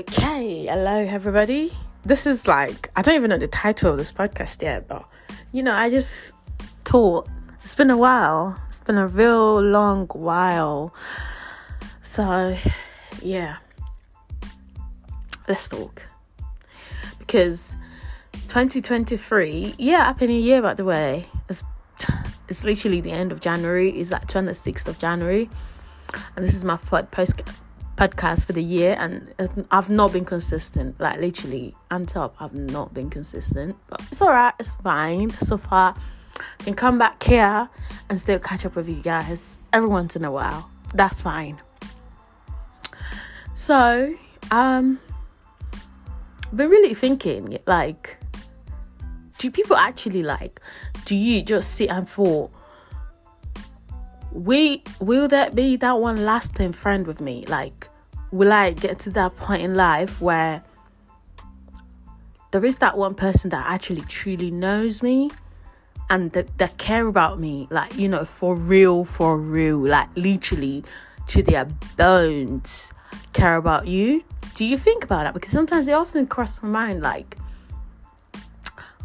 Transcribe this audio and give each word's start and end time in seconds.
Okay, 0.00 0.64
hello 0.64 0.96
everybody. 0.96 1.70
This 2.06 2.26
is 2.26 2.48
like 2.48 2.90
I 2.96 3.02
don't 3.02 3.16
even 3.16 3.28
know 3.28 3.36
the 3.36 3.46
title 3.46 3.90
of 3.90 3.98
this 3.98 4.10
podcast 4.10 4.62
yet, 4.62 4.88
but 4.88 5.06
you 5.52 5.62
know, 5.62 5.74
I 5.74 5.90
just 5.90 6.34
thought 6.86 7.28
it's 7.64 7.74
been 7.74 7.90
a 7.90 7.98
while. 7.98 8.58
It's 8.70 8.80
been 8.80 8.96
a 8.96 9.06
real 9.06 9.60
long 9.60 10.06
while. 10.06 10.94
So, 12.00 12.56
yeah. 13.20 13.58
Let's 15.46 15.68
talk. 15.68 16.02
Because 17.18 17.76
2023, 18.48 19.74
yeah, 19.76 20.06
happy 20.06 20.28
new 20.28 20.32
year 20.40 20.62
by 20.62 20.72
the 20.72 20.86
way. 20.86 21.26
It's 21.50 21.62
it's 22.48 22.64
literally 22.64 23.02
the 23.02 23.12
end 23.12 23.32
of 23.32 23.40
January. 23.40 23.90
It's 23.90 24.10
like 24.10 24.26
26th 24.26 24.88
of 24.88 24.98
January. 24.98 25.50
And 26.36 26.44
this 26.44 26.54
is 26.54 26.64
my 26.64 26.78
third 26.78 27.10
post 27.10 27.42
podcast 28.00 28.46
for 28.46 28.54
the 28.54 28.62
year 28.62 28.96
and 28.98 29.34
I've 29.70 29.90
not 29.90 30.10
been 30.14 30.24
consistent. 30.24 30.98
Like 30.98 31.20
literally, 31.20 31.76
on 31.90 32.06
top, 32.06 32.34
I've 32.40 32.54
not 32.54 32.94
been 32.94 33.10
consistent. 33.10 33.76
But 33.88 34.00
it's 34.10 34.22
alright, 34.22 34.54
it's 34.58 34.74
fine. 34.76 35.30
So 35.42 35.58
far, 35.58 35.94
I 36.38 36.62
can 36.64 36.72
come 36.72 36.96
back 36.96 37.22
here 37.22 37.68
and 38.08 38.18
still 38.18 38.38
catch 38.38 38.64
up 38.64 38.74
with 38.74 38.88
you 38.88 39.02
guys 39.02 39.58
every 39.74 39.88
once 39.90 40.16
in 40.16 40.24
a 40.24 40.30
while. 40.30 40.70
That's 40.94 41.20
fine. 41.20 41.60
So, 43.52 44.14
um 44.50 44.98
been 46.56 46.68
really 46.68 46.94
thinking 46.94 47.58
like 47.68 48.16
do 49.38 49.52
people 49.52 49.76
actually 49.76 50.24
like 50.24 50.60
do 51.04 51.14
you 51.14 51.42
just 51.42 51.76
sit 51.76 51.88
and 51.88 52.08
thought 52.08 52.50
we 54.32 54.82
will 54.98 55.28
that 55.28 55.54
be 55.54 55.76
that 55.76 56.00
one 56.00 56.24
lasting 56.24 56.72
friend 56.72 57.06
with 57.06 57.20
me 57.20 57.44
like 57.46 57.88
will 58.32 58.52
I 58.52 58.72
get 58.72 58.98
to 59.00 59.10
that 59.10 59.36
point 59.36 59.62
in 59.62 59.74
life 59.74 60.20
where 60.20 60.62
there 62.52 62.64
is 62.64 62.76
that 62.78 62.96
one 62.96 63.14
person 63.14 63.50
that 63.50 63.66
actually 63.66 64.02
truly 64.02 64.50
knows 64.50 65.02
me 65.02 65.30
and 66.08 66.32
that, 66.32 66.58
that 66.58 66.76
care 66.78 67.06
about 67.06 67.38
me, 67.38 67.68
like, 67.70 67.96
you 67.96 68.08
know, 68.08 68.24
for 68.24 68.56
real, 68.56 69.04
for 69.04 69.36
real, 69.36 69.78
like 69.78 70.08
literally 70.16 70.84
to 71.28 71.42
their 71.42 71.66
bones 71.96 72.92
care 73.32 73.56
about 73.56 73.86
you? 73.86 74.24
Do 74.54 74.64
you 74.64 74.76
think 74.76 75.04
about 75.04 75.24
that? 75.24 75.34
Because 75.34 75.50
sometimes 75.50 75.86
it 75.86 75.92
often 75.92 76.26
crosses 76.26 76.62
my 76.62 76.68
mind 76.68 77.02
like, 77.02 77.36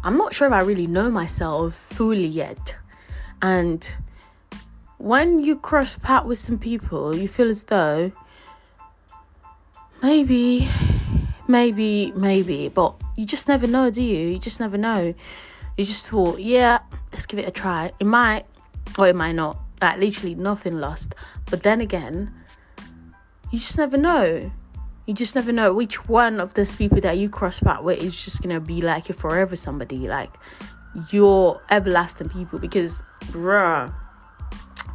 I'm 0.02 0.16
not 0.16 0.34
sure 0.34 0.46
if 0.46 0.52
I 0.52 0.60
really 0.60 0.86
know 0.86 1.10
myself 1.10 1.74
fully 1.74 2.26
yet. 2.26 2.76
And 3.42 3.88
when 4.98 5.38
you 5.38 5.56
cross 5.56 5.96
path 5.96 6.26
with 6.26 6.38
some 6.38 6.58
people, 6.58 7.14
you 7.16 7.28
feel 7.28 7.48
as 7.48 7.64
though 7.64 8.12
maybe, 10.02 10.66
maybe, 11.48 12.12
maybe, 12.16 12.68
but 12.68 13.00
you 13.16 13.26
just 13.26 13.48
never 13.48 13.66
know, 13.66 13.90
do 13.90 14.02
you? 14.02 14.28
You 14.28 14.38
just 14.38 14.60
never 14.60 14.76
know. 14.76 15.14
You 15.76 15.84
just 15.84 16.08
thought, 16.08 16.40
yeah, 16.40 16.78
let's 17.12 17.26
give 17.26 17.38
it 17.38 17.48
a 17.48 17.50
try. 17.50 17.92
It 18.00 18.06
might, 18.06 18.46
or 18.98 19.08
it 19.08 19.16
might 19.16 19.32
not. 19.32 19.58
Like 19.82 19.98
literally 19.98 20.34
nothing 20.34 20.78
lost. 20.80 21.14
But 21.50 21.62
then 21.62 21.80
again, 21.80 22.32
you 23.50 23.58
just 23.58 23.76
never 23.76 23.96
know. 23.96 24.50
You 25.06 25.14
just 25.14 25.34
never 25.34 25.52
know 25.52 25.72
which 25.74 26.08
one 26.08 26.40
of 26.40 26.54
these 26.54 26.74
people 26.76 27.00
that 27.02 27.18
you 27.18 27.28
cross 27.28 27.60
path 27.60 27.82
with 27.82 27.98
is 28.02 28.24
just 28.24 28.42
gonna 28.42 28.60
be 28.60 28.80
like 28.80 29.08
your 29.08 29.16
forever 29.16 29.54
somebody, 29.54 30.08
like 30.08 30.30
your 31.10 31.60
everlasting 31.70 32.30
people. 32.30 32.58
Because, 32.58 33.02
bruh, 33.26 33.92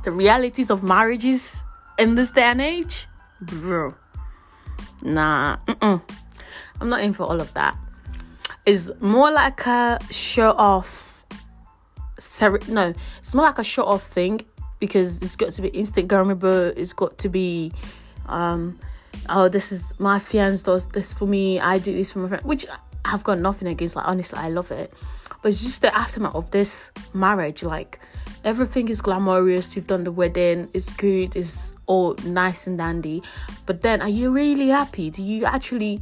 the 0.04 0.12
realities 0.12 0.72
of 0.72 0.84
marriages 0.84 1.64
in 2.00 2.16
this 2.16 2.32
day 2.32 2.44
and 2.44 2.60
age, 2.60 3.08
bruh, 3.44 3.96
Nah, 5.04 5.58
mm-mm. 5.68 6.02
I'm 6.80 6.90
not 6.90 7.02
in 7.02 7.14
for 7.14 7.24
all 7.24 7.40
of 7.42 7.54
that. 7.54 7.76
It's 8.66 8.92
more 9.02 9.32
like 9.32 9.66
a 9.66 10.00
show 10.12 10.52
off. 10.52 11.26
Ser- 12.20 12.60
no, 12.68 12.94
it's 13.20 13.34
more 13.34 13.46
like 13.46 13.58
a 13.58 13.64
show 13.64 13.84
off 13.84 14.04
thing 14.04 14.42
because 14.80 15.22
it's 15.22 15.36
got 15.36 15.52
to 15.54 15.62
be 15.62 15.70
instant. 15.70 16.08
Instagrammable. 16.08 16.74
It's 16.78 16.94
got 16.94 17.18
to 17.20 17.30
be, 17.30 17.72
um, 18.28 18.80
oh, 19.30 19.50
this 19.50 19.72
is 19.72 19.94
my 20.00 20.20
fiance 20.20 20.64
does 20.64 20.88
this 20.88 21.14
for 21.14 21.26
me. 21.26 21.60
I 21.60 21.80
do 21.80 21.94
this 21.94 22.14
for 22.14 22.20
my 22.20 22.28
friend, 22.28 22.44
which 22.44 22.66
I've 23.06 23.24
got 23.24 23.40
nothing 23.40 23.68
against. 23.68 23.96
Like 23.96 24.08
honestly, 24.08 24.40
I 24.40 24.50
love 24.50 24.72
it, 24.72 24.94
but 25.42 25.50
it's 25.50 25.64
just 25.64 25.82
the 25.82 25.96
aftermath 25.96 26.36
of 26.36 26.52
this 26.52 26.92
marriage. 27.14 27.64
Like 27.64 28.00
everything 28.44 28.90
is 28.90 29.02
glamorous 29.02 29.76
you've 29.76 29.88
done 29.88 30.04
the 30.04 30.12
wedding 30.12 30.68
it's 30.74 30.92
good 30.92 31.36
it's 31.36 31.74
all 31.92 32.16
nice 32.24 32.68
and 32.68 32.78
dandy. 32.78 33.22
But 33.66 33.82
then 33.82 34.02
are 34.02 34.10
you 34.10 34.32
really 34.32 34.70
happy? 34.70 35.10
Do 35.10 35.22
you 35.22 35.44
actually 35.46 36.00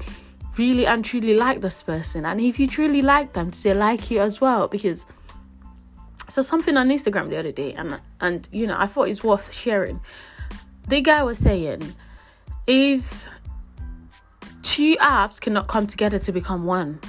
really 0.57 0.85
and 0.85 1.03
truly 1.03 1.35
like 1.35 1.61
this 1.61 1.81
person? 1.81 2.25
And 2.25 2.39
if 2.39 2.59
you 2.59 2.67
truly 2.67 3.01
like 3.01 3.33
them 3.33 3.50
do 3.50 3.59
they 3.59 3.73
like 3.73 4.11
you 4.11 4.19
as 4.19 4.39
well? 4.39 4.67
Because 4.67 5.05
so 6.27 6.44
something 6.44 6.77
on 6.77 6.89
instagram 6.89 7.27
the 7.29 7.38
other 7.38 7.51
day 7.51 7.73
and 7.73 8.00
and 8.22 8.47
you 8.51 8.67
know 8.67 8.75
i 8.77 8.85
thought 8.85 9.09
it's 9.09 9.23
worth 9.23 9.51
sharing. 9.51 10.00
The 10.88 11.01
guy 11.01 11.23
was 11.23 11.39
saying 11.39 11.95
if 12.67 13.27
two 14.61 14.95
halves 15.00 15.39
cannot 15.39 15.67
come 15.67 15.88
together 15.88 16.19
to 16.19 16.31
become 16.31 16.66
one 16.66 17.00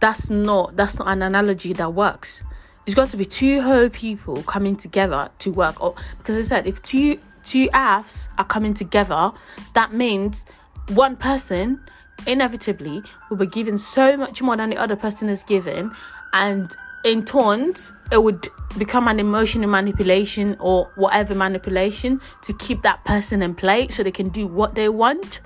that's 0.00 0.30
not 0.30 0.74
that's 0.74 0.98
not 0.98 1.08
an 1.08 1.22
analogy 1.22 1.74
that 1.74 1.92
works 1.92 2.42
it's 2.90 2.96
got 2.96 3.08
to 3.08 3.16
be 3.16 3.24
two 3.24 3.60
whole 3.60 3.88
people 3.88 4.42
coming 4.42 4.74
together 4.74 5.30
to 5.38 5.52
work. 5.52 5.80
Or 5.80 5.94
because 6.18 6.36
I 6.36 6.40
said 6.40 6.66
if 6.66 6.82
two 6.82 7.20
two 7.44 7.68
halves 7.72 8.28
are 8.36 8.44
coming 8.44 8.74
together, 8.74 9.30
that 9.74 9.92
means 9.92 10.44
one 10.88 11.14
person 11.14 11.80
inevitably 12.26 13.00
will 13.28 13.36
be 13.36 13.46
given 13.46 13.78
so 13.78 14.16
much 14.16 14.42
more 14.42 14.56
than 14.56 14.70
the 14.70 14.76
other 14.76 14.96
person 14.96 15.28
is 15.28 15.44
given, 15.44 15.92
and 16.32 16.74
in 17.04 17.24
turns 17.24 17.94
it 18.10 18.24
would 18.24 18.48
become 18.76 19.06
an 19.06 19.20
emotional 19.20 19.70
manipulation 19.70 20.56
or 20.58 20.90
whatever 20.96 21.32
manipulation 21.32 22.20
to 22.42 22.52
keep 22.54 22.82
that 22.82 23.04
person 23.04 23.40
in 23.40 23.54
place 23.54 23.94
so 23.94 24.02
they 24.02 24.10
can 24.10 24.30
do 24.30 24.48
what 24.48 24.74
they 24.74 24.88
want. 24.88 25.40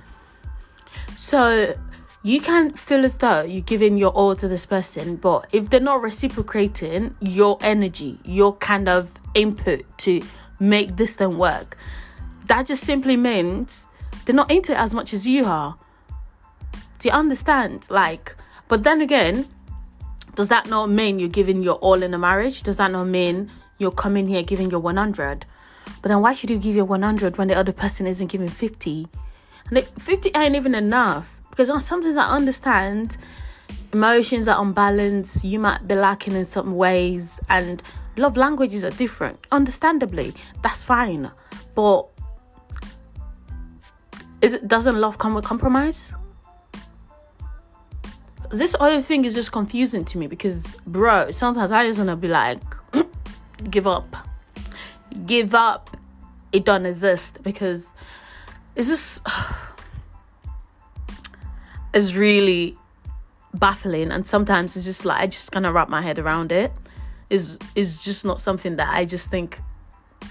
So 1.15 1.75
you 2.25 2.41
can 2.41 2.73
feel 2.73 3.05
as 3.05 3.17
though 3.17 3.43
you're 3.43 3.61
giving 3.61 3.97
your 3.97 4.09
all 4.09 4.35
to 4.35 4.47
this 4.47 4.65
person, 4.65 5.15
but 5.15 5.47
if 5.51 5.69
they're 5.69 5.79
not 5.79 6.01
reciprocating 6.01 7.15
your 7.21 7.55
energy, 7.61 8.17
your 8.25 8.55
kind 8.55 8.89
of 8.89 9.13
input 9.35 9.85
to 9.99 10.23
make 10.59 10.95
this 10.95 11.15
thing 11.15 11.37
work, 11.37 11.77
that 12.47 12.65
just 12.65 12.83
simply 12.83 13.15
means 13.15 13.87
they're 14.25 14.33
not 14.33 14.49
into 14.49 14.71
it 14.71 14.79
as 14.79 14.95
much 14.95 15.13
as 15.13 15.27
you 15.27 15.45
are. 15.45 15.77
Do 16.97 17.09
you 17.09 17.13
understand? 17.13 17.85
Like, 17.91 18.35
but 18.69 18.81
then 18.81 19.01
again, 19.01 19.47
does 20.33 20.49
that 20.49 20.67
not 20.67 20.89
mean 20.89 21.19
you're 21.19 21.29
giving 21.29 21.61
your 21.61 21.75
all 21.75 22.01
in 22.01 22.11
a 22.11 22.17
marriage? 22.17 22.63
Does 22.63 22.77
that 22.77 22.89
not 22.89 23.03
mean 23.03 23.51
you're 23.77 23.91
coming 23.91 24.25
here 24.25 24.41
giving 24.41 24.71
your 24.71 24.79
100? 24.79 25.45
But 26.01 26.09
then 26.09 26.21
why 26.21 26.33
should 26.33 26.49
you 26.49 26.57
give 26.57 26.75
your 26.75 26.85
100 26.85 27.37
when 27.37 27.49
the 27.49 27.55
other 27.55 27.71
person 27.71 28.07
isn't 28.07 28.31
giving 28.31 28.47
50? 28.47 29.05
And 29.69 29.83
50 29.85 30.31
ain't 30.35 30.55
even 30.55 30.73
enough 30.73 31.39
because 31.55 31.85
sometimes 31.85 32.17
I 32.17 32.27
understand 32.27 33.15
emotions 33.93 34.47
are 34.49 34.61
unbalanced, 34.61 35.45
you 35.45 35.57
might 35.57 35.87
be 35.87 35.95
lacking 35.95 36.35
in 36.35 36.43
some 36.43 36.75
ways, 36.75 37.39
and 37.47 37.81
love 38.17 38.35
languages 38.35 38.83
are 38.83 38.89
different. 38.91 39.39
Understandably, 39.53 40.33
that's 40.61 40.83
fine, 40.83 41.31
but 41.75 42.07
is 44.41 44.53
it 44.53 44.67
doesn't 44.67 44.99
love 44.99 45.17
come 45.17 45.33
with 45.33 45.45
compromise? 45.45 46.11
This 48.51 48.75
other 48.79 49.01
thing 49.01 49.23
is 49.23 49.33
just 49.33 49.53
confusing 49.53 50.03
to 50.05 50.17
me 50.17 50.27
because, 50.27 50.75
bro, 50.85 51.31
sometimes 51.31 51.71
I 51.71 51.87
just 51.87 51.97
wanna 51.97 52.17
be 52.17 52.27
like, 52.27 52.61
give 53.69 53.87
up, 53.87 54.13
give 55.25 55.55
up. 55.55 55.89
It 56.51 56.63
don't 56.63 56.85
exist 56.85 57.43
because 57.43 57.93
it's 58.75 58.87
just 58.87 59.21
is 61.95 62.15
really 62.15 62.77
baffling 63.53 64.11
and 64.11 64.27
sometimes 64.27 64.75
it's 64.75 64.85
just 64.85 65.05
like 65.05 65.21
I 65.21 65.27
just 65.27 65.51
kind 65.51 65.65
of 65.65 65.73
wrap 65.73 65.89
my 65.89 66.01
head 66.01 66.19
around 66.19 66.51
it. 66.51 66.71
Is 67.29 67.57
is 67.73 68.03
just 68.03 68.23
not 68.25 68.39
something 68.39 68.75
that 68.75 68.93
I 68.93 69.05
just 69.05 69.31
think 69.31 69.57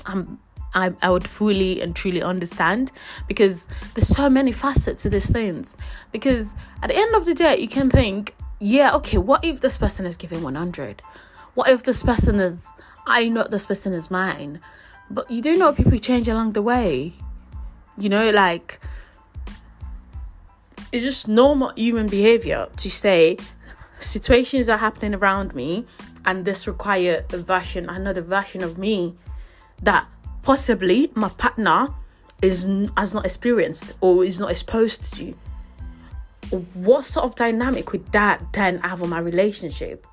I'm 0.06 0.38
I, 0.74 0.92
I 1.02 1.10
would 1.10 1.26
fully 1.26 1.80
and 1.80 1.94
truly 1.94 2.22
understand 2.22 2.92
because 3.28 3.68
there's 3.94 4.08
so 4.08 4.28
many 4.28 4.52
facets 4.52 5.04
to 5.04 5.10
these 5.10 5.30
things. 5.30 5.76
Because 6.12 6.54
at 6.82 6.88
the 6.88 6.96
end 6.96 7.14
of 7.14 7.24
the 7.24 7.34
day 7.34 7.58
you 7.58 7.68
can 7.68 7.90
think 7.90 8.34
yeah 8.60 8.94
okay 8.94 9.18
what 9.18 9.44
if 9.44 9.60
this 9.60 9.76
person 9.76 10.06
is 10.06 10.16
giving 10.16 10.42
100 10.42 11.02
what 11.54 11.68
if 11.68 11.82
this 11.82 12.02
person 12.02 12.38
is 12.38 12.68
I 13.06 13.28
know 13.28 13.44
this 13.44 13.66
person 13.66 13.92
is 13.92 14.10
mine? 14.10 14.60
But 15.10 15.30
you 15.30 15.42
do 15.42 15.56
know 15.56 15.72
people 15.72 15.98
change 15.98 16.28
along 16.28 16.52
the 16.52 16.62
way. 16.62 17.14
You 17.98 18.08
know 18.08 18.30
like 18.30 18.80
it's 20.94 21.02
just 21.02 21.26
normal 21.26 21.72
human 21.74 22.06
behavior 22.06 22.68
to 22.76 22.88
say 22.88 23.36
situations 23.98 24.68
are 24.68 24.76
happening 24.76 25.12
around 25.12 25.52
me 25.52 25.84
and 26.24 26.44
this 26.44 26.68
require 26.68 27.24
a 27.32 27.38
version 27.38 27.88
another 27.88 28.22
version 28.22 28.62
of 28.62 28.78
me 28.78 29.12
that 29.82 30.06
possibly 30.42 31.10
my 31.16 31.28
partner 31.30 31.88
is 32.42 32.62
has 32.96 33.12
not 33.12 33.24
experienced 33.24 33.92
or 34.00 34.24
is 34.24 34.38
not 34.38 34.52
exposed 34.52 35.12
to 35.14 35.34
what 36.74 37.04
sort 37.04 37.24
of 37.24 37.34
dynamic 37.34 37.90
would 37.90 38.06
that 38.12 38.52
then 38.52 38.78
have 38.78 39.02
on 39.02 39.08
my 39.08 39.18
relationship? 39.18 40.06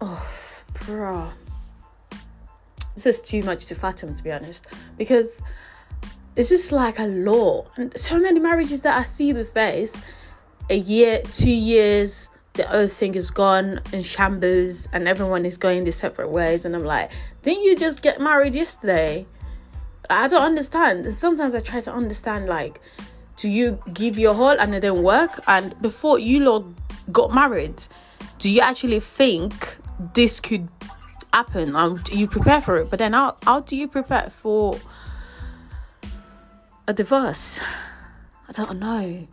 Oh, 0.00 0.62
bro. 0.86 1.28
This 2.94 3.04
is 3.06 3.20
too 3.20 3.42
much 3.42 3.66
to 3.66 3.74
fathom, 3.74 4.14
to 4.14 4.22
be 4.22 4.32
honest. 4.32 4.68
Because 4.96 5.42
it's 6.36 6.48
just 6.48 6.72
like 6.72 6.98
a 6.98 7.06
law. 7.06 7.66
And 7.76 7.96
so 7.98 8.18
many 8.18 8.40
marriages 8.40 8.82
that 8.82 8.96
I 8.96 9.04
see 9.04 9.32
these 9.32 9.50
days, 9.50 10.00
a 10.68 10.76
year, 10.76 11.22
two 11.32 11.50
years, 11.50 12.30
the 12.54 12.66
whole 12.66 12.88
thing 12.88 13.14
is 13.14 13.30
gone 13.30 13.80
in 13.92 14.02
shambles 14.02 14.88
and 14.92 15.06
everyone 15.06 15.46
is 15.46 15.56
going 15.56 15.84
their 15.84 15.92
separate 15.92 16.28
ways. 16.28 16.64
And 16.64 16.74
I'm 16.74 16.84
like, 16.84 17.12
didn't 17.42 17.62
you 17.62 17.76
just 17.76 18.02
get 18.02 18.20
married 18.20 18.54
yesterday? 18.54 19.26
I 20.08 20.28
don't 20.28 20.42
understand. 20.42 21.06
And 21.06 21.14
sometimes 21.14 21.54
I 21.54 21.60
try 21.60 21.80
to 21.82 21.92
understand 21.92 22.46
like, 22.46 22.80
do 23.36 23.48
you 23.48 23.82
give 23.94 24.18
your 24.18 24.34
whole 24.34 24.58
and 24.58 24.74
it 24.74 24.80
didn't 24.80 25.02
work? 25.02 25.40
And 25.46 25.80
before 25.80 26.18
you 26.18 26.40
lot 26.40 26.64
got 27.12 27.32
married, 27.32 27.82
do 28.38 28.50
you 28.50 28.60
actually 28.60 29.00
think 29.00 29.76
this 30.14 30.40
could 30.40 30.68
happen? 31.32 31.76
Um, 31.76 31.98
do 32.02 32.18
you 32.18 32.26
prepare 32.26 32.60
for 32.60 32.78
it? 32.78 32.90
But 32.90 32.98
then 32.98 33.12
how, 33.12 33.36
how 33.44 33.60
do 33.60 33.76
you 33.76 33.88
prepare 33.88 34.30
for 34.30 34.78
a 36.90 36.92
divorce? 36.92 37.60
I 38.48 38.52
don't 38.52 38.80
know. 38.80 39.26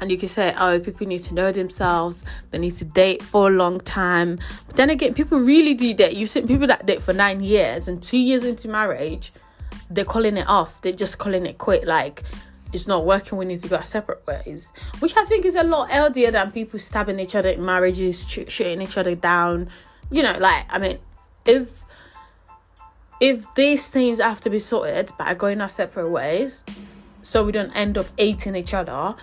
And 0.00 0.10
you 0.10 0.18
can 0.18 0.28
say, 0.28 0.54
oh, 0.58 0.80
people 0.80 1.06
need 1.06 1.20
to 1.20 1.34
know 1.34 1.52
themselves, 1.52 2.24
they 2.50 2.58
need 2.58 2.72
to 2.72 2.84
date 2.84 3.22
for 3.22 3.48
a 3.48 3.50
long 3.50 3.78
time. 3.78 4.38
But 4.66 4.76
then 4.76 4.90
again, 4.90 5.14
people 5.14 5.38
really 5.38 5.74
do 5.74 5.94
that. 5.94 6.16
You've 6.16 6.28
seen 6.28 6.48
people 6.48 6.66
that 6.66 6.84
date 6.84 7.02
for 7.02 7.12
nine 7.12 7.40
years 7.40 7.88
and 7.88 8.02
two 8.02 8.18
years 8.18 8.42
into 8.42 8.68
marriage, 8.68 9.32
they're 9.90 10.04
calling 10.04 10.36
it 10.36 10.48
off. 10.48 10.80
They're 10.82 10.92
just 10.92 11.18
calling 11.18 11.46
it 11.46 11.58
quit. 11.58 11.86
Like, 11.86 12.22
it's 12.72 12.88
not 12.88 13.06
working, 13.06 13.38
we 13.38 13.44
need 13.44 13.60
to 13.60 13.68
go 13.68 13.76
our 13.76 13.84
separate 13.84 14.26
ways. 14.26 14.72
Which 14.98 15.16
I 15.16 15.24
think 15.26 15.44
is 15.44 15.56
a 15.56 15.62
lot 15.62 15.90
healthier 15.90 16.30
than 16.30 16.50
people 16.50 16.78
stabbing 16.78 17.20
each 17.20 17.34
other 17.34 17.50
in 17.50 17.64
marriages, 17.64 18.26
sh- 18.26 18.48
shooting 18.48 18.82
each 18.82 18.96
other 18.96 19.14
down. 19.14 19.68
You 20.10 20.22
know, 20.22 20.36
like, 20.38 20.64
I 20.70 20.78
mean, 20.78 20.98
if 21.46 21.84
if 23.20 23.52
these 23.54 23.88
things 23.88 24.20
have 24.20 24.40
to 24.40 24.50
be 24.50 24.58
sorted 24.58 25.12
by 25.18 25.34
going 25.34 25.60
our 25.60 25.68
separate 25.68 26.08
ways, 26.08 26.64
so 27.22 27.44
we 27.44 27.52
don't 27.52 27.72
end 27.72 27.96
up 27.96 28.06
hating 28.18 28.56
each 28.56 28.74
other, 28.74 29.14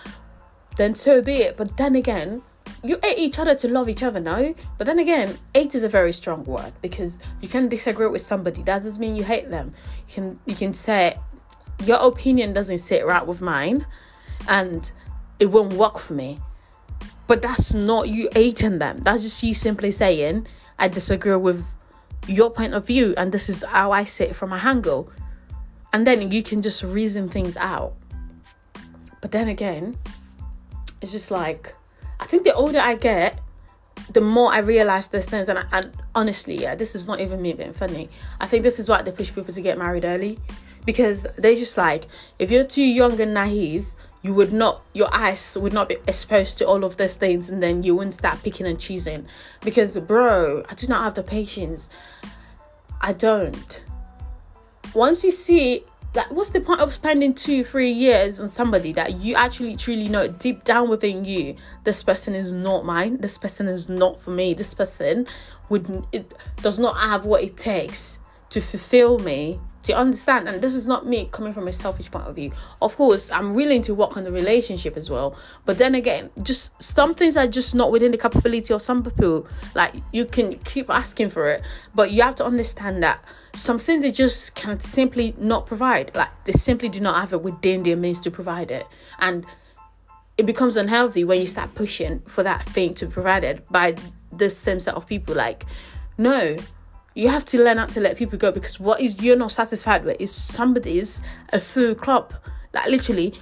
then 0.78 0.96
so 0.96 1.22
be 1.22 1.36
it. 1.36 1.58
But 1.58 1.78
then 1.78 1.96
again, 1.96 2.42
you 2.84 3.00
hate 3.04 3.20
each 3.20 3.38
other 3.38 3.54
to 3.56 3.68
love 3.68 3.90
each 3.90 4.04
other, 4.04 4.20
no? 4.20 4.56
But 4.78 4.88
then 4.88 5.00
again, 5.00 5.38
hate 5.54 5.76
is 5.76 5.84
a 5.84 5.90
very 5.90 6.14
strong 6.14 6.44
word 6.46 6.74
because 6.82 7.20
you 7.42 7.48
can 7.48 7.68
disagree 7.68 8.08
with 8.08 8.22
somebody. 8.22 8.64
That 8.64 8.84
doesn't 8.84 9.00
mean 9.00 9.16
you 9.16 9.24
hate 9.24 9.50
them. 9.50 9.74
You 10.08 10.14
can 10.14 10.40
you 10.46 10.56
can 10.56 10.74
say 10.74 11.18
your 11.84 11.98
opinion 12.02 12.54
doesn't 12.54 12.80
sit 12.80 13.06
right 13.06 13.26
with 13.26 13.42
mine 13.42 13.86
and 14.48 14.92
it 15.40 15.46
won't 15.48 15.74
work 15.74 16.00
for 16.00 16.14
me. 16.14 16.40
But 17.28 17.42
that's 17.42 17.74
not 17.74 18.10
you 18.10 18.30
hating 18.34 18.80
them. 18.80 19.00
That's 19.00 19.24
just 19.24 19.42
you 19.44 19.54
simply 19.54 19.92
saying, 19.92 20.48
I 20.80 20.88
disagree 20.88 21.36
with 21.36 21.66
your 22.28 22.50
point 22.50 22.74
of 22.74 22.86
view 22.86 23.14
and 23.18 23.32
this 23.32 23.50
is 23.50 23.64
how 23.64 23.92
I 23.92 24.04
see 24.04 24.26
it 24.26 24.36
from 24.36 24.50
my 24.50 24.60
angle. 24.60 25.12
And 25.94 26.08
then 26.08 26.32
you 26.32 26.42
can 26.44 26.62
just 26.62 26.84
reason 26.84 27.28
things 27.28 27.58
out. 27.58 27.94
But 29.20 29.32
then 29.32 29.50
again, 29.50 29.98
it's 31.02 31.12
just 31.12 31.32
like 31.32 31.76
I 32.20 32.26
think 32.26 32.44
the 32.44 32.54
older 32.54 32.80
I 32.80 32.96
get, 32.96 33.40
the 34.14 34.22
more 34.22 34.54
I 34.54 34.60
realize 34.60 35.08
these 35.08 35.26
things. 35.26 35.50
And, 35.50 35.60
I, 35.60 35.66
and 35.72 35.92
honestly, 36.14 36.56
yeah, 36.56 36.76
this 36.76 36.96
is 36.96 37.08
not 37.08 37.20
even 37.20 37.42
me 37.42 37.54
being 37.54 37.74
funny. 37.74 38.10
I 38.40 38.46
think 38.46 38.64
this 38.64 38.80
is 38.80 38.88
why 38.88 39.02
they 39.02 39.12
push 39.12 39.34
people 39.34 39.54
to 39.54 39.62
get 39.62 39.78
married 39.78 40.06
early 40.06 40.40
because 40.86 41.26
they're 41.38 41.56
just 41.56 41.78
like, 41.78 42.08
if 42.40 42.52
you're 42.52 42.64
too 42.64 42.84
young 42.84 43.20
and 43.20 43.34
naive, 43.34 43.88
you 44.22 44.34
would 44.34 44.54
not, 44.54 44.84
your 44.94 45.14
eyes 45.14 45.58
would 45.60 45.74
not 45.74 45.90
be 45.90 45.98
exposed 46.08 46.58
to 46.60 46.68
all 46.68 46.84
of 46.84 46.98
these 46.98 47.16
things, 47.16 47.50
and 47.50 47.62
then 47.62 47.84
you 47.84 47.96
wouldn't 47.96 48.14
start 48.14 48.42
picking 48.44 48.68
and 48.68 48.80
choosing. 48.80 49.26
Because, 49.62 49.98
bro, 49.98 50.64
I 50.70 50.74
do 50.76 50.88
not 50.88 51.04
have 51.04 51.16
the 51.16 51.24
patience. 51.24 51.90
I 53.00 53.14
don't. 53.14 53.84
Once 54.94 55.24
you 55.24 55.32
see 55.32 55.84
like 56.14 56.30
what's 56.32 56.50
the 56.50 56.60
point 56.60 56.82
of 56.82 56.94
spending 56.94 57.34
two 57.34 57.64
three 57.64 57.90
years 57.90 58.40
on 58.40 58.50
somebody 58.50 58.92
that 58.92 59.20
you 59.20 59.34
actually 59.36 59.76
truly 59.76 60.10
know 60.10 60.28
deep 60.28 60.64
down 60.64 60.90
within 60.90 61.24
you 61.24 61.56
this 61.86 62.04
person 62.04 62.36
is 62.36 62.52
not 62.52 62.84
mine 62.84 63.18
this 63.22 63.38
person 63.38 63.68
is 63.68 63.88
not 63.88 64.20
for 64.20 64.32
me 64.32 64.54
this 64.54 64.74
person 64.74 65.26
would 65.70 66.06
it 66.12 66.34
does 66.58 66.80
not 66.80 66.98
have 66.98 67.26
what 67.26 67.42
it 67.42 67.56
takes 67.56 68.20
to 68.50 68.60
fulfill 68.60 69.20
me 69.20 69.60
you 69.88 69.96
understand 69.96 70.48
and 70.48 70.62
this 70.62 70.74
is 70.74 70.88
not 70.88 71.06
me 71.06 71.28
coming 71.32 71.54
from 71.54 71.68
a 71.68 71.74
selfish 71.74 72.10
point 72.12 72.28
of 72.28 72.36
view 72.36 72.52
of 72.82 72.96
course 72.96 73.32
i'm 73.32 73.54
willing 73.54 73.82
to 73.82 73.94
work 73.94 74.18
on 74.18 74.24
the 74.24 74.32
relationship 74.32 74.96
as 74.96 75.10
well 75.10 75.36
but 75.66 75.78
then 75.78 75.96
again 75.96 76.30
just 76.44 76.82
some 76.82 77.14
things 77.14 77.36
are 77.36 77.48
just 77.48 77.74
not 77.74 77.92
within 77.92 78.12
the 78.12 78.18
capability 78.18 78.74
of 78.74 78.82
some 78.82 79.04
people 79.04 79.48
like 79.76 79.96
you 80.12 80.26
can 80.26 80.58
keep 80.60 80.90
asking 80.90 81.30
for 81.30 81.50
it 81.50 81.64
but 81.96 82.12
you 82.12 82.22
have 82.22 82.36
to 82.36 82.46
understand 82.46 83.02
that 83.02 83.24
something 83.56 84.00
they 84.00 84.12
just 84.12 84.56
can 84.56 84.80
simply 84.80 85.34
not 85.38 85.66
provide. 85.66 86.16
Like 86.16 86.30
they 86.46 86.52
simply 86.52 86.90
do 86.90 87.00
not 87.00 87.20
have 87.20 87.34
it 87.34 87.42
within 87.42 87.84
their 87.84 87.98
means 87.98 88.20
to 88.22 88.32
provide 88.32 88.72
it. 88.72 88.88
And 89.20 89.46
it 90.38 90.46
becomes 90.46 90.78
unhealthy 90.78 91.24
when 91.24 91.40
you 91.40 91.46
start 91.46 91.76
pushing 91.76 92.22
for 92.22 92.44
that 92.44 92.64
thing 92.66 92.94
to 92.96 93.06
be 93.06 93.12
provided 93.12 93.64
by 93.70 93.96
the 94.32 94.50
same 94.50 94.80
set 94.80 94.96
of 94.96 95.06
people. 95.06 95.36
Like, 95.36 95.66
no, 96.18 96.56
you 97.16 97.28
have 97.28 97.46
to 97.46 97.62
learn 97.62 97.78
how 97.78 97.86
to 97.88 98.00
let 98.00 98.18
people 98.18 98.38
go 98.38 98.52
because 98.52 98.80
what 98.80 99.02
is 99.02 99.22
you're 99.22 99.36
not 99.36 99.52
satisfied 99.52 100.06
with 100.06 100.20
is 100.20 100.34
somebody's 100.34 101.22
a 101.52 101.60
full 101.60 101.94
crop. 101.94 102.34
Like 102.74 102.88
literally, 102.88 103.34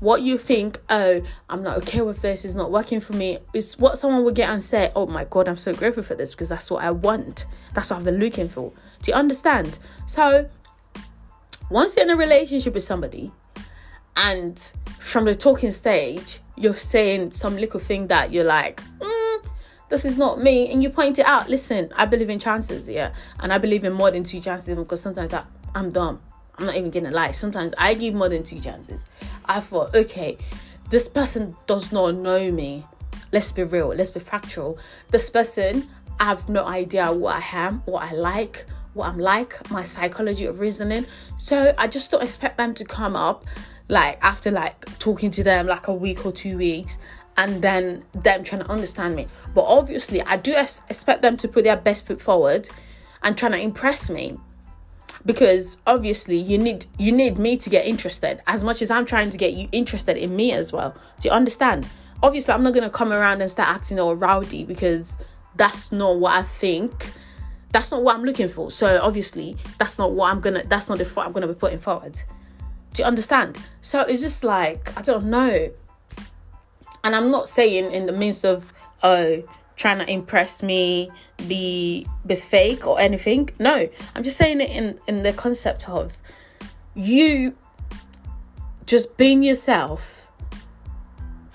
what 0.00 0.22
you 0.22 0.36
think, 0.36 0.80
oh, 0.90 1.22
I'm 1.48 1.62
not 1.62 1.76
okay 1.78 2.00
with 2.02 2.22
this, 2.22 2.44
it's 2.44 2.56
not 2.56 2.72
working 2.72 2.98
for 2.98 3.12
me, 3.12 3.38
is 3.54 3.78
what 3.78 3.98
someone 3.98 4.24
would 4.24 4.34
get 4.34 4.50
and 4.50 4.60
say, 4.60 4.90
oh 4.96 5.06
my 5.06 5.24
God, 5.24 5.48
I'm 5.48 5.56
so 5.56 5.72
grateful 5.72 6.02
for 6.02 6.16
this 6.16 6.32
because 6.34 6.48
that's 6.48 6.68
what 6.72 6.82
I 6.82 6.90
want. 6.90 7.46
That's 7.72 7.90
what 7.90 7.98
I've 7.98 8.04
been 8.04 8.18
looking 8.18 8.48
for. 8.48 8.72
Do 9.02 9.12
you 9.12 9.16
understand? 9.16 9.78
So, 10.06 10.50
once 11.70 11.96
you're 11.96 12.04
in 12.04 12.10
a 12.10 12.16
relationship 12.16 12.74
with 12.74 12.82
somebody 12.82 13.30
and 14.16 14.58
from 14.98 15.24
the 15.24 15.36
talking 15.36 15.70
stage, 15.70 16.40
you're 16.56 16.74
saying 16.74 17.30
some 17.30 17.56
little 17.56 17.78
thing 17.78 18.08
that 18.08 18.32
you're 18.32 18.42
like, 18.42 18.82
mm, 18.98 19.11
this 19.92 20.06
is 20.06 20.16
not 20.16 20.40
me, 20.40 20.72
and 20.72 20.82
you 20.82 20.88
point 20.88 21.18
it 21.18 21.26
out. 21.26 21.50
Listen, 21.50 21.92
I 21.94 22.06
believe 22.06 22.30
in 22.30 22.38
chances, 22.38 22.88
yeah, 22.88 23.12
and 23.40 23.52
I 23.52 23.58
believe 23.58 23.84
in 23.84 23.92
more 23.92 24.10
than 24.10 24.24
two 24.24 24.40
chances 24.40 24.78
because 24.78 25.02
sometimes 25.02 25.34
I, 25.34 25.44
I'm 25.74 25.90
dumb. 25.90 26.18
I'm 26.56 26.64
not 26.64 26.76
even 26.76 26.90
gonna 26.90 27.10
lie. 27.10 27.32
Sometimes 27.32 27.74
I 27.76 27.92
give 27.92 28.14
more 28.14 28.30
than 28.30 28.42
two 28.42 28.58
chances. 28.58 29.04
I 29.44 29.60
thought, 29.60 29.94
okay, 29.94 30.38
this 30.88 31.08
person 31.08 31.54
does 31.66 31.92
not 31.92 32.14
know 32.14 32.50
me. 32.50 32.86
Let's 33.32 33.52
be 33.52 33.64
real, 33.64 33.88
let's 33.88 34.10
be 34.10 34.20
factual. 34.20 34.78
This 35.10 35.28
person, 35.28 35.86
I 36.18 36.24
have 36.24 36.48
no 36.48 36.64
idea 36.64 37.12
what 37.12 37.36
I 37.36 37.56
am, 37.66 37.82
what 37.84 38.02
I 38.02 38.14
like, 38.14 38.64
what 38.94 39.08
I'm 39.08 39.18
like, 39.18 39.70
my 39.70 39.82
psychology 39.82 40.46
of 40.46 40.58
reasoning. 40.58 41.04
So 41.36 41.74
I 41.76 41.86
just 41.86 42.10
don't 42.10 42.22
expect 42.22 42.56
them 42.56 42.72
to 42.74 42.84
come 42.86 43.14
up 43.14 43.44
like 43.88 44.18
after 44.22 44.50
like 44.50 44.98
talking 44.98 45.30
to 45.30 45.42
them 45.42 45.66
like 45.66 45.88
a 45.88 45.94
week 45.94 46.24
or 46.24 46.32
two 46.32 46.56
weeks 46.56 46.98
and 47.36 47.62
then 47.62 48.04
them 48.12 48.44
trying 48.44 48.62
to 48.62 48.70
understand 48.70 49.16
me. 49.16 49.26
But 49.54 49.64
obviously, 49.64 50.22
I 50.22 50.36
do 50.36 50.54
expect 50.54 51.22
them 51.22 51.36
to 51.38 51.48
put 51.48 51.64
their 51.64 51.76
best 51.76 52.06
foot 52.06 52.20
forward 52.20 52.68
and 53.22 53.36
trying 53.36 53.52
to 53.52 53.58
impress 53.58 54.10
me 54.10 54.38
because 55.24 55.76
obviously 55.86 56.36
you 56.36 56.58
need 56.58 56.86
you 56.98 57.12
need 57.12 57.38
me 57.38 57.56
to 57.56 57.70
get 57.70 57.86
interested 57.86 58.40
as 58.46 58.64
much 58.64 58.82
as 58.82 58.90
I'm 58.90 59.04
trying 59.04 59.30
to 59.30 59.38
get 59.38 59.52
you 59.52 59.68
interested 59.72 60.16
in 60.16 60.34
me 60.34 60.52
as 60.52 60.72
well. 60.72 60.94
Do 61.20 61.28
you 61.28 61.30
understand? 61.30 61.86
Obviously, 62.22 62.54
I'm 62.54 62.62
not 62.62 62.74
gonna 62.74 62.90
come 62.90 63.12
around 63.12 63.40
and 63.40 63.50
start 63.50 63.68
acting 63.68 64.00
all 64.00 64.14
rowdy 64.14 64.64
because 64.64 65.18
that's 65.56 65.92
not 65.92 66.18
what 66.18 66.32
I 66.32 66.42
think. 66.42 67.12
That's 67.70 67.90
not 67.90 68.02
what 68.02 68.16
I'm 68.16 68.24
looking 68.24 68.48
for. 68.48 68.70
So 68.70 69.00
obviously, 69.00 69.56
that's 69.78 69.98
not 69.98 70.12
what 70.12 70.32
I'm 70.32 70.40
gonna. 70.40 70.64
That's 70.64 70.88
not 70.88 70.98
the 70.98 71.04
foot 71.04 71.26
I'm 71.26 71.32
gonna 71.32 71.48
be 71.48 71.54
putting 71.54 71.78
forward. 71.78 72.20
Do 72.94 73.02
you 73.02 73.06
understand? 73.06 73.58
So 73.80 74.00
it's 74.02 74.20
just 74.20 74.44
like 74.44 74.96
I 74.96 75.02
don't 75.02 75.26
know. 75.26 75.70
And 77.04 77.16
I'm 77.16 77.30
not 77.30 77.48
saying 77.48 77.92
in 77.92 78.06
the 78.06 78.12
midst 78.12 78.44
of 78.44 78.72
oh 79.02 79.42
trying 79.76 79.98
to 79.98 80.10
impress 80.10 80.62
me, 80.62 81.10
be 81.48 82.06
be 82.26 82.36
fake 82.36 82.86
or 82.86 83.00
anything. 83.00 83.50
No, 83.58 83.88
I'm 84.14 84.22
just 84.22 84.36
saying 84.36 84.60
it 84.60 84.70
in 84.70 84.98
in 85.08 85.22
the 85.22 85.32
concept 85.32 85.88
of 85.88 86.16
you 86.94 87.56
just 88.86 89.16
being 89.16 89.42
yourself, 89.42 90.28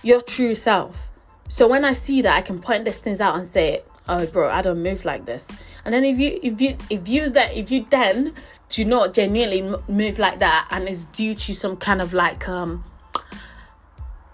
your 0.03 0.21
true 0.21 0.55
self. 0.55 1.09
So 1.49 1.67
when 1.67 1.85
I 1.85 1.93
see 1.93 2.21
that, 2.23 2.35
I 2.35 2.41
can 2.41 2.59
point 2.59 2.85
these 2.85 2.97
things 2.97 3.21
out 3.21 3.37
and 3.37 3.47
say, 3.47 3.83
"Oh, 4.09 4.25
bro, 4.25 4.49
I 4.49 4.61
don't 4.61 4.83
move 4.83 5.05
like 5.05 5.25
this." 5.25 5.49
And 5.85 5.93
then 5.93 6.03
if 6.03 6.19
you 6.19 6.39
if 6.43 6.59
you 6.59 6.75
if 6.89 7.07
you 7.07 7.29
that 7.29 7.55
if 7.55 7.71
you 7.71 7.85
then 7.89 8.33
do 8.69 8.83
not 8.83 9.13
genuinely 9.13 9.61
move 9.87 10.19
like 10.19 10.39
that, 10.39 10.67
and 10.71 10.89
it's 10.89 11.05
due 11.05 11.33
to 11.33 11.53
some 11.53 11.77
kind 11.77 12.01
of 12.01 12.13
like 12.13 12.49
um 12.49 12.83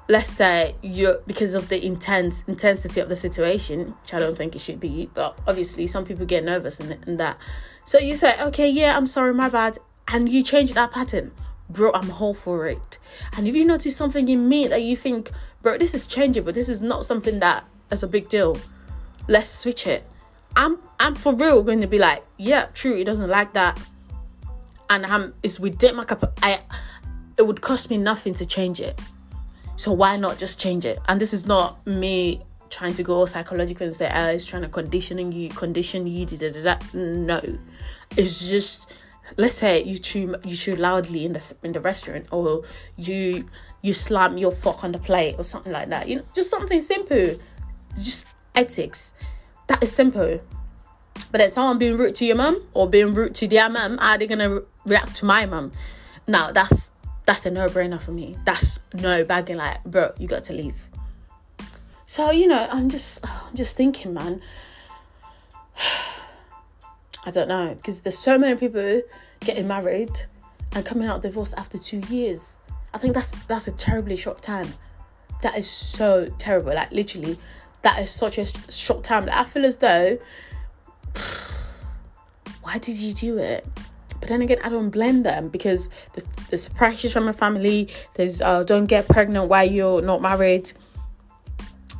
let's 0.10 0.28
say 0.28 0.76
you're 0.82 1.20
because 1.26 1.56
of 1.56 1.70
the 1.70 1.84
intense 1.86 2.44
intensity 2.48 3.00
of 3.00 3.10
the 3.10 3.16
situation, 3.16 3.96
which 4.02 4.14
I 4.14 4.20
don't 4.20 4.36
think 4.36 4.56
it 4.56 4.60
should 4.60 4.80
be, 4.80 5.10
but 5.14 5.38
obviously 5.48 5.88
some 5.88 6.06
people 6.06 6.26
get 6.26 6.44
nervous 6.44 6.80
and, 6.80 6.98
and 7.08 7.20
that. 7.20 7.38
So 7.86 7.98
you 8.00 8.16
say, 8.16 8.40
okay, 8.42 8.70
yeah, 8.70 8.96
I'm 8.98 9.08
sorry, 9.08 9.34
my 9.34 9.50
bad, 9.50 9.78
and 10.08 10.30
you 10.30 10.44
change 10.44 10.74
that 10.74 10.92
pattern. 10.92 11.32
bro, 11.70 11.92
I'm 11.94 12.12
all 12.12 12.34
for 12.34 12.68
it. 12.68 12.98
And 13.36 13.48
if 13.48 13.56
you 13.56 13.66
notice 13.66 13.96
something 13.96 14.28
in 14.28 14.48
me 14.48 14.68
that 14.68 14.84
you 14.84 14.96
think, 14.96 15.32
bro, 15.62 15.78
this 15.78 15.94
is 15.94 16.08
changing, 16.08 16.44
but 16.44 16.56
this 16.56 16.70
is 16.70 16.82
not 16.82 17.06
something 17.06 17.40
that 17.40 17.66
is 17.92 18.04
a 18.04 18.08
big 18.08 18.30
deal, 18.30 18.58
let's 19.28 19.50
switch 19.50 19.88
it. 19.88 20.06
I'm 20.56 20.78
I'm 21.00 21.16
for 21.16 21.34
real 21.34 21.64
going 21.64 21.82
to 21.82 21.88
be 21.88 21.98
like, 21.98 22.24
yeah, 22.38 22.68
true, 22.74 22.96
he 22.96 23.04
doesn't 23.04 23.30
like 23.30 23.54
that. 23.54 23.80
And 24.90 25.06
I'm 25.06 25.34
it's 25.42 25.60
within 25.60 25.96
my 25.96 26.06
cup. 26.06 26.38
I 26.44 26.60
it 27.38 27.48
would 27.48 27.62
cost 27.62 27.90
me 27.90 27.98
nothing 27.98 28.36
to 28.36 28.46
change 28.46 28.80
it. 28.80 29.00
So 29.76 29.92
why 29.92 30.18
not 30.18 30.38
just 30.38 30.60
change 30.60 30.86
it? 30.86 31.00
And 31.08 31.20
this 31.20 31.34
is 31.34 31.46
not 31.46 31.86
me 31.86 32.42
trying 32.70 32.94
to 32.96 33.04
go 33.04 33.26
psychological 33.26 33.86
and 33.88 33.96
say, 33.96 34.12
oh, 34.14 34.30
it's 34.30 34.46
trying 34.46 34.64
to 34.64 34.68
conditioning 34.68 35.32
you, 35.32 35.50
condition 35.50 36.08
you, 36.08 36.26
da, 36.26 36.50
da, 36.50 36.62
da. 36.62 36.78
no. 36.94 37.42
It's 38.18 38.50
just 38.50 38.88
let's 39.38 39.56
say 39.56 39.84
you 39.84 39.98
chew 39.98 40.36
you 40.44 40.56
chew 40.56 40.76
loudly 40.76 41.26
in 41.26 41.34
the 41.34 41.56
in 41.64 41.72
the 41.72 41.80
restaurant 41.80 42.26
or 42.32 42.64
you 42.98 43.48
you 43.82 43.94
slam 43.94 44.38
your 44.38 44.52
fork 44.52 44.84
on 44.84 44.92
the 44.92 45.00
plate 45.00 45.36
or 45.38 45.44
something 45.44 45.72
like 45.72 45.90
that. 45.90 46.08
You 46.08 46.18
know, 46.18 46.24
just 46.34 46.50
something 46.50 46.82
simple. 46.82 47.36
Just 47.96 48.26
ethics. 48.56 49.14
That 49.68 49.84
is 49.84 49.92
simple. 49.92 50.40
But 51.32 51.38
then 51.40 51.52
someone 51.52 51.78
being 51.78 51.98
rude 51.98 52.16
to 52.16 52.26
your 52.26 52.36
mum 52.36 52.62
or 52.74 52.90
being 52.90 53.14
rude 53.14 53.36
to 53.36 53.48
their 53.48 53.70
mum, 53.70 54.00
are 54.02 54.18
they 54.18 54.28
gonna 54.28 54.50
re- 54.50 54.62
react 54.86 55.16
to 55.16 55.26
my 55.26 55.46
mum? 55.46 55.72
Now 56.28 56.52
that's 56.52 56.92
that's 57.26 57.46
a 57.46 57.52
no 57.52 57.68
brainer 57.68 58.02
for 58.02 58.12
me. 58.12 58.38
That's 58.46 58.80
no 58.94 59.24
bagging 59.24 59.58
like, 59.58 59.84
bro, 59.86 60.12
you 60.18 60.28
got 60.28 60.44
to 60.46 60.54
leave. 60.54 60.90
So 62.06 62.32
you 62.32 62.48
know, 62.48 62.68
I'm 62.70 62.90
just 62.90 63.20
I'm 63.24 63.56
just 63.56 63.76
thinking, 63.76 64.14
man. 64.14 64.42
I 67.26 67.32
don't 67.32 67.48
know 67.48 67.74
because 67.76 68.02
there's 68.02 68.18
so 68.18 68.38
many 68.38 68.58
people 68.58 69.02
getting 69.40 69.68
married 69.68 70.12
and 70.74 70.86
coming 70.86 71.08
out 71.08 71.22
divorced 71.22 71.54
after 71.58 71.78
two 71.78 72.00
years. 72.10 72.58
I 72.94 72.98
think 72.98 73.14
that's 73.14 73.32
that's 73.46 73.68
a 73.68 73.72
terribly 73.72 74.16
short 74.16 74.42
time. 74.42 74.74
That 75.42 75.58
is 75.58 75.70
so 75.70 76.30
terrible. 76.38 76.74
Like 76.74 76.92
literally, 76.92 77.40
that 77.82 78.00
is 78.00 78.12
such 78.12 78.38
a 78.38 78.46
short 78.72 79.04
time. 79.04 79.26
Like, 79.26 79.36
I 79.36 79.44
feel 79.44 79.66
as 79.66 79.78
though, 79.78 80.18
why 82.62 82.78
did 82.78 82.98
you 82.98 83.14
do 83.14 83.38
it? 83.38 83.66
But 84.24 84.30
then 84.30 84.42
again, 84.42 84.60
I 84.64 84.70
don't 84.70 84.90
blame 84.90 85.24
them 85.24 85.50
because 85.50 85.90
the, 86.14 86.24
the 86.50 86.70
pressures 86.76 87.12
from 87.12 87.28
a 87.28 87.34
family. 87.34 87.90
There's 88.14 88.40
uh, 88.40 88.64
don't 88.64 88.86
get 88.86 89.06
pregnant 89.10 89.50
while 89.50 89.70
you're 89.70 90.02
not 90.02 90.22
married. 90.22 90.72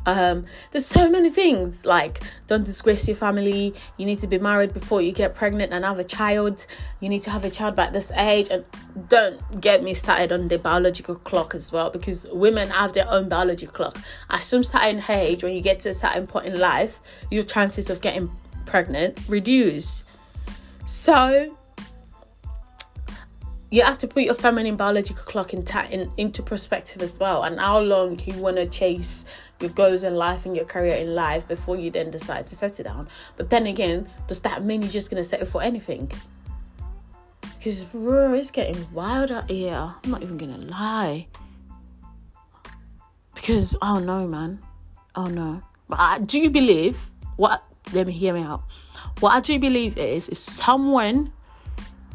Um, 0.06 0.46
there's 0.70 0.86
so 0.86 1.10
many 1.10 1.28
things 1.28 1.84
like 1.84 2.22
don't 2.46 2.64
disgrace 2.64 3.06
your 3.06 3.18
family. 3.18 3.74
You 3.98 4.06
need 4.06 4.20
to 4.20 4.26
be 4.26 4.38
married 4.38 4.72
before 4.72 5.02
you 5.02 5.12
get 5.12 5.34
pregnant 5.34 5.74
and 5.74 5.84
have 5.84 5.98
a 5.98 6.04
child. 6.04 6.66
You 7.00 7.10
need 7.10 7.20
to 7.24 7.30
have 7.30 7.44
a 7.44 7.50
child 7.50 7.76
by 7.76 7.90
this 7.90 8.10
age, 8.12 8.48
and 8.50 8.64
don't 9.10 9.60
get 9.60 9.82
me 9.82 9.92
started 9.92 10.32
on 10.32 10.48
the 10.48 10.56
biological 10.56 11.16
clock 11.16 11.54
as 11.54 11.72
well 11.72 11.90
because 11.90 12.26
women 12.32 12.70
have 12.70 12.94
their 12.94 13.06
own 13.06 13.28
biological 13.28 13.74
clock. 13.74 13.98
At 14.30 14.42
some 14.42 14.64
certain 14.64 15.02
age, 15.10 15.44
when 15.44 15.52
you 15.52 15.60
get 15.60 15.80
to 15.80 15.90
a 15.90 15.94
certain 15.94 16.26
point 16.26 16.46
in 16.46 16.58
life, 16.58 17.00
your 17.30 17.44
chances 17.44 17.90
of 17.90 18.00
getting 18.00 18.30
pregnant 18.64 19.20
reduce. 19.28 20.04
So 20.86 21.54
you 23.74 23.82
have 23.82 23.98
to 23.98 24.06
put 24.06 24.22
your 24.22 24.34
feminine 24.34 24.76
biological 24.76 25.24
clock 25.24 25.52
in, 25.52 25.64
ta- 25.64 25.88
in 25.90 26.08
into 26.16 26.44
perspective 26.44 27.02
as 27.02 27.18
well 27.18 27.42
and 27.42 27.58
how 27.58 27.80
long 27.80 28.16
you 28.24 28.32
want 28.40 28.54
to 28.54 28.66
chase 28.68 29.24
your 29.58 29.70
goals 29.70 30.04
in 30.04 30.14
life 30.14 30.46
and 30.46 30.54
your 30.54 30.64
career 30.64 30.94
in 30.94 31.12
life 31.12 31.48
before 31.48 31.74
you 31.74 31.90
then 31.90 32.08
decide 32.08 32.46
to 32.46 32.54
settle 32.54 32.84
down. 32.84 33.08
But 33.36 33.50
then 33.50 33.66
again, 33.66 34.08
does 34.28 34.38
that 34.42 34.64
mean 34.64 34.82
you're 34.82 34.92
just 34.92 35.10
gonna 35.10 35.24
settle 35.24 35.46
for 35.46 35.60
anything? 35.60 36.08
Because 37.56 37.82
bro, 37.82 38.32
it's 38.34 38.52
getting 38.52 38.86
wild 38.92 39.32
out 39.32 39.50
here. 39.50 39.74
I'm 40.04 40.08
not 40.08 40.22
even 40.22 40.38
gonna 40.38 40.58
lie. 40.58 41.26
Because 43.34 43.76
don't 43.82 44.06
know, 44.06 44.28
man. 44.28 44.60
Oh 45.16 45.26
no. 45.26 45.60
But 45.88 45.98
I 45.98 46.18
do 46.20 46.48
believe 46.48 47.10
what 47.34 47.64
let 47.92 48.06
me 48.06 48.12
hear 48.12 48.34
me 48.34 48.42
out. 48.42 48.62
What 49.18 49.30
I 49.30 49.40
do 49.40 49.58
believe 49.58 49.98
is 49.98 50.28
if 50.28 50.38
someone 50.38 51.32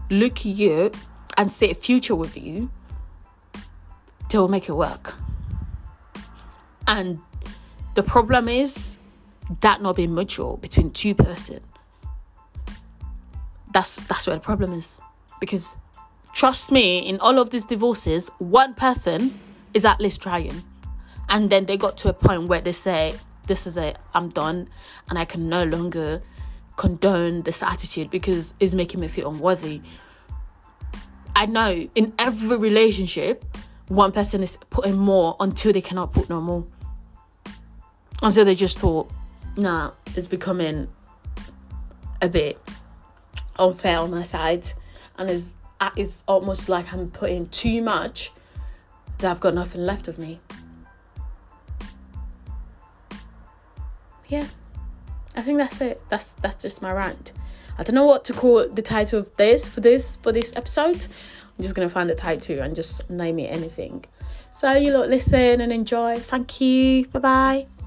look 0.09 0.45
you 0.45 0.91
and 1.39 1.53
see 1.53 1.71
a 1.71 1.73
future 1.73 2.15
with 2.15 2.35
you, 2.35 2.69
they 4.29 4.37
will 4.37 4.49
make 4.49 4.67
it 4.67 4.73
work. 4.73 5.15
And 6.85 7.21
the 7.95 8.03
problem 8.03 8.49
is 8.49 8.97
that 9.61 9.81
not 9.81 9.95
being 9.95 10.13
mutual 10.13 10.57
between 10.57 10.91
two 10.91 11.15
person. 11.15 11.61
That's 13.71 13.95
that's 14.07 14.27
where 14.27 14.35
the 14.35 14.41
problem 14.41 14.73
is. 14.73 14.99
Because 15.39 15.77
trust 16.33 16.73
me, 16.73 16.99
in 16.99 17.17
all 17.21 17.39
of 17.39 17.51
these 17.51 17.63
divorces, 17.63 18.29
one 18.39 18.73
person 18.73 19.39
is 19.73 19.85
at 19.85 20.01
least 20.01 20.21
trying. 20.21 20.61
And 21.29 21.49
then 21.49 21.67
they 21.67 21.77
got 21.77 21.95
to 21.99 22.09
a 22.09 22.13
point 22.13 22.49
where 22.49 22.59
they 22.59 22.73
say, 22.73 23.15
This 23.47 23.65
is 23.65 23.77
it, 23.77 23.97
I'm 24.13 24.27
done, 24.27 24.67
and 25.09 25.17
I 25.17 25.23
can 25.23 25.47
no 25.47 25.63
longer 25.63 26.21
condone 26.75 27.43
this 27.43 27.63
attitude 27.63 28.09
because 28.09 28.53
it's 28.59 28.73
making 28.73 28.99
me 28.99 29.07
feel 29.07 29.29
unworthy. 29.29 29.81
I 31.35 31.45
know 31.45 31.87
in 31.95 32.13
every 32.19 32.57
relationship, 32.57 33.45
one 33.87 34.11
person 34.11 34.43
is 34.43 34.57
putting 34.69 34.97
more 34.97 35.35
until 35.39 35.73
they 35.73 35.81
cannot 35.81 36.13
put 36.13 36.29
no 36.29 36.41
more. 36.41 36.65
So 38.29 38.43
they 38.43 38.55
just 38.55 38.77
thought, 38.77 39.09
nah, 39.55 39.91
it's 40.15 40.27
becoming 40.27 40.87
a 42.21 42.27
bit 42.27 42.59
unfair 43.57 43.99
on 43.99 44.11
my 44.11 44.23
side. 44.23 44.65
And 45.17 45.29
it's, 45.29 45.53
uh, 45.79 45.89
it's 45.95 46.23
almost 46.27 46.69
like 46.69 46.91
I'm 46.93 47.09
putting 47.09 47.47
too 47.49 47.81
much 47.81 48.31
that 49.19 49.31
I've 49.31 49.39
got 49.39 49.53
nothing 49.53 49.85
left 49.85 50.07
of 50.07 50.17
me. 50.17 50.39
Yeah, 54.27 54.45
I 55.35 55.41
think 55.41 55.57
that's 55.57 55.81
it. 55.81 56.01
That's 56.09 56.33
that's 56.33 56.61
just 56.61 56.81
my 56.81 56.91
rant. 56.91 57.33
I 57.79 57.83
don't 57.83 57.95
know 57.95 58.05
what 58.05 58.25
to 58.25 58.33
call 58.33 58.67
the 58.67 58.81
title 58.81 59.19
of 59.19 59.35
this 59.37 59.65
for 59.65 59.79
this 59.79 60.17
for 60.17 60.33
this 60.33 60.53
episode. 60.57 61.07
I'm 61.57 61.63
just 61.63 61.75
gonna 61.75 61.89
find 61.89 62.11
a 62.11 62.15
title 62.15 62.59
and 62.59 62.75
just 62.75 63.09
name 63.09 63.39
it 63.39 63.47
anything. 63.47 64.03
So 64.53 64.73
you 64.73 64.95
lot 64.97 65.07
listen 65.07 65.61
and 65.61 65.71
enjoy. 65.71 66.19
Thank 66.19 66.59
you. 66.59 67.07
Bye 67.07 67.19
bye. 67.19 67.78